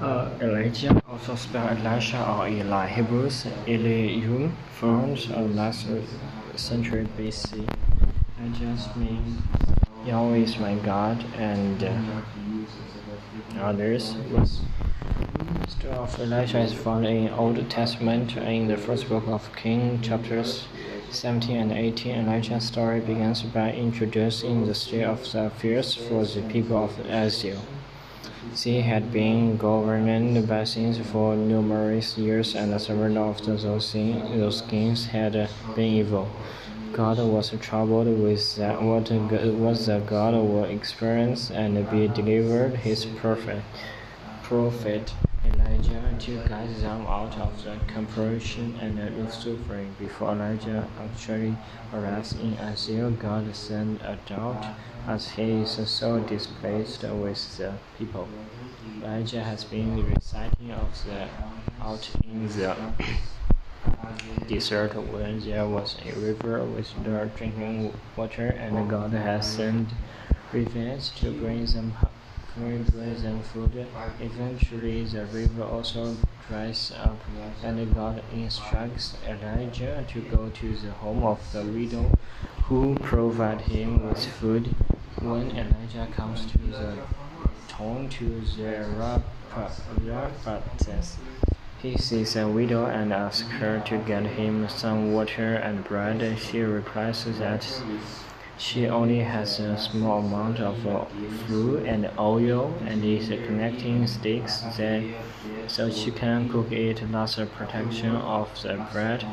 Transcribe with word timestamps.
Uh, 0.00 0.30
Elijah, 0.40 1.02
also 1.08 1.34
spelled 1.34 1.78
Elisha 1.78 2.22
or 2.30 2.46
Eli, 2.46 2.86
Hebrews, 2.86 3.46
Eliyahu, 3.66 4.52
formed 4.78 5.28
a 5.34 5.40
last 5.40 5.86
century 6.56 7.08
BC. 7.16 7.66
I 8.40 8.48
just 8.50 8.94
mean 8.96 9.42
Yahweh 10.04 10.36
is 10.36 10.58
my 10.58 10.74
God, 10.76 11.24
and 11.36 11.82
uh, 11.82 12.20
others. 13.60 14.14
The 14.30 14.46
story 15.68 15.94
of 15.94 16.20
Elijah 16.20 16.60
is 16.60 16.72
found 16.72 17.06
in 17.06 17.30
Old 17.30 17.68
Testament 17.70 18.36
in 18.36 18.68
the 18.68 18.76
first 18.76 19.08
book 19.08 19.26
of 19.26 19.54
King, 19.56 20.00
chapters 20.00 20.68
17 21.10 21.56
and 21.56 21.72
18. 21.72 22.14
Elijah's 22.14 22.64
story 22.64 23.00
begins 23.00 23.42
by 23.42 23.72
introducing 23.72 24.66
the 24.66 24.74
state 24.74 25.04
of 25.04 25.32
the 25.32 25.46
affairs 25.46 25.94
for 25.94 26.24
the 26.24 26.42
people 26.42 26.76
of 26.76 27.00
Israel. 27.06 27.62
She 28.54 28.80
had 28.80 29.12
been 29.12 29.56
governed 29.56 30.48
by 30.48 30.64
sins 30.64 30.98
for 30.98 31.36
numerous 31.36 32.18
years, 32.18 32.54
and 32.54 32.80
several 32.80 33.18
of 33.18 33.44
those, 33.44 33.62
those 33.92 34.62
kings 34.62 35.06
had 35.06 35.48
been 35.76 35.94
evil. 35.94 36.28
God 36.92 37.18
was 37.18 37.50
troubled 37.60 38.06
with 38.06 38.56
that 38.56 38.82
what 38.82 39.10
was 39.12 39.86
the 39.86 40.00
God 40.00 40.34
would 40.34 40.70
experience 40.70 41.50
and 41.50 41.88
be 41.90 42.08
delivered 42.08 42.74
his 42.76 43.04
prophet, 43.04 43.62
prophet 44.42 45.12
Elijah 45.78 46.16
to 46.18 46.48
guide 46.48 46.74
them 46.76 47.06
out 47.06 47.36
of 47.38 47.66
uh, 47.66 47.74
the 47.74 47.92
compulsion 47.92 48.76
and 48.80 49.32
suffering. 49.32 49.94
Before 49.98 50.32
Elijah 50.32 50.88
actually 51.00 51.56
arrives 51.94 52.32
in 52.32 52.54
Israel, 52.54 53.12
God 53.12 53.54
sent 53.54 54.02
a 54.02 54.18
doubt 54.26 54.66
as 55.06 55.30
he 55.30 55.62
is 55.62 55.88
so 55.88 56.18
displeased 56.18 57.04
with 57.04 57.58
the 57.58 57.74
people. 57.96 58.28
Elijah 59.00 59.44
has 59.44 59.62
been 59.64 60.04
reciting 60.04 60.72
of 60.72 61.04
the 61.06 61.28
out 61.80 62.10
in 62.24 62.48
the 62.48 62.74
desert 64.48 64.94
when 65.12 65.38
there 65.40 65.66
was 65.66 65.96
a 66.04 66.12
river 66.18 66.64
with 66.64 66.92
no 67.06 67.30
drinking 67.36 67.92
water, 68.16 68.48
and 68.48 68.90
God 68.90 69.12
has 69.12 69.54
sent 69.54 69.90
ravens 70.52 71.12
to 71.20 71.30
bring 71.30 71.66
them 71.66 71.92
bring 72.58 72.84
them 72.84 73.42
food. 73.42 73.86
Eventually, 74.20 75.04
the 75.04 75.24
river 75.26 75.62
also 75.62 76.16
dries 76.48 76.92
up, 76.98 77.18
and 77.62 77.94
God 77.94 78.22
instructs 78.34 79.16
Elijah 79.26 80.04
to 80.08 80.20
go 80.22 80.48
to 80.48 80.76
the 80.76 80.90
home 80.90 81.22
of 81.24 81.40
the 81.52 81.62
widow 81.62 82.10
who 82.64 82.94
provided 82.96 83.66
him 83.66 84.06
with 84.06 84.24
food. 84.24 84.74
When 85.20 85.50
Elijah 85.50 86.08
comes 86.14 86.46
to 86.52 86.58
the 86.58 86.98
town 87.66 88.08
to 88.10 88.40
the 88.40 88.86
Raphates, 90.04 91.16
he 91.80 91.96
sees 91.96 92.36
a 92.36 92.48
widow 92.48 92.86
and 92.86 93.12
asks 93.12 93.48
her 93.48 93.80
to 93.86 93.98
get 93.98 94.26
him 94.26 94.68
some 94.68 95.12
water 95.12 95.54
and 95.54 95.84
bread. 95.84 96.38
She 96.38 96.60
replies 96.60 97.24
that 97.24 97.66
she 98.58 98.86
only 98.88 99.20
has 99.20 99.58
a 99.60 99.78
small 99.78 100.20
amount 100.20 100.60
of 100.60 100.76
flour 101.46 101.78
and 101.86 102.10
oil 102.18 102.74
and 102.86 103.04
is 103.04 103.28
collecting 103.46 104.06
sticks 104.06 104.62
that, 104.76 105.02
so 105.66 105.90
she 105.90 106.10
can 106.10 106.48
cook 106.48 106.70
it 106.72 107.02
as 107.14 107.38
a 107.38 107.46
protection 107.46 108.14
of 108.16 108.48
the 108.62 108.74
bread 108.92 109.24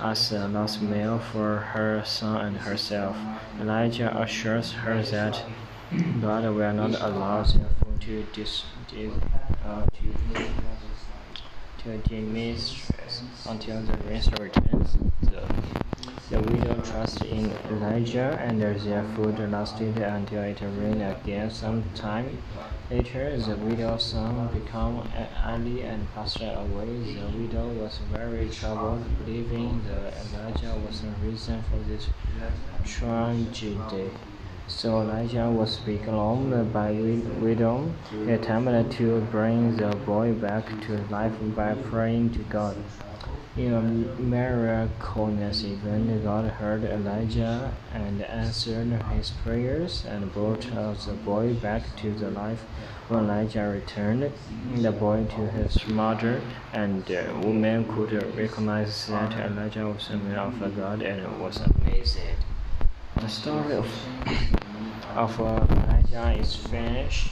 as 0.00 0.32
a 0.32 0.48
last 0.48 0.82
meal 0.82 1.18
for 1.18 1.58
her 1.58 2.02
son 2.04 2.44
and 2.46 2.56
herself. 2.58 3.16
Elijah 3.60 4.14
assures 4.20 4.72
her 4.72 5.02
that 5.02 5.42
God 6.20 6.44
will 6.44 6.72
not 6.72 7.00
allow 7.00 7.42
their 7.42 7.68
food 7.80 8.00
to, 8.00 8.26
dis, 8.32 8.64
dis, 8.90 9.12
uh, 9.64 9.84
to 9.86 10.42
to 11.84 11.90
until 13.48 13.82
the 13.82 13.92
rain 14.08 14.22
returns. 14.38 14.96
The, 15.22 15.81
the 16.30 16.40
widow 16.40 16.80
trusts 16.82 17.22
in 17.22 17.50
Elijah, 17.70 18.36
and 18.40 18.60
their 18.60 19.04
food 19.14 19.38
lasted 19.38 19.96
until 19.98 20.42
it 20.42 20.60
rained 20.60 21.02
again. 21.02 21.50
Some 21.50 21.82
time 21.94 22.42
later, 22.90 23.36
the 23.38 23.56
widow's 23.56 24.10
son 24.10 24.48
became 24.52 25.02
ill 25.14 25.86
and 25.90 26.12
passed 26.14 26.40
away. 26.40 27.14
The 27.14 27.28
widow 27.38 27.68
was 27.68 27.98
very 28.10 28.48
troubled, 28.48 29.04
believing 29.18 29.82
that 29.84 30.14
Elijah 30.26 30.74
was 30.76 31.02
the 31.02 31.10
reason 31.22 31.62
for 31.70 31.78
this 31.78 32.08
tragedy. 32.84 34.10
So 34.68 35.00
Elijah 35.02 35.50
was 35.50 35.76
becalmed 35.78 36.72
by 36.72 36.92
wisdom. 36.92 37.94
He 38.10 38.30
attempted 38.30 38.90
to 38.92 39.20
bring 39.30 39.76
the 39.76 39.94
boy 40.06 40.32
back 40.32 40.64
to 40.86 41.04
life 41.10 41.34
by 41.54 41.74
praying 41.74 42.30
to 42.30 42.38
God. 42.40 42.76
In 43.54 43.74
a 43.74 43.82
miraculous 43.82 45.62
event, 45.62 46.24
God 46.24 46.46
heard 46.52 46.84
Elijah 46.84 47.74
and 47.92 48.22
answered 48.22 48.90
his 49.14 49.30
prayers 49.44 50.06
and 50.06 50.32
brought 50.32 50.62
the 50.62 51.12
boy 51.22 51.52
back 51.52 51.82
to 51.96 52.12
the 52.14 52.30
life. 52.30 52.62
When 53.08 53.24
Elijah 53.24 53.64
returned 53.68 54.32
the 54.76 54.92
boy 54.92 55.24
to 55.24 55.50
his 55.50 55.86
mother, 55.86 56.40
and 56.72 57.04
the 57.04 57.26
woman 57.42 57.84
could 57.84 58.12
recognize 58.34 59.06
that 59.08 59.32
Elijah 59.34 59.86
was 59.86 60.08
a 60.08 60.16
man 60.16 60.38
of 60.38 60.74
God 60.74 61.02
and 61.02 61.38
was 61.38 61.60
amazed. 61.60 62.18
The 63.22 63.28
story 63.28 63.74
of 63.74 63.86
of 65.14 65.40
uh, 65.40 66.32
is 66.40 66.56
finished. 66.56 67.30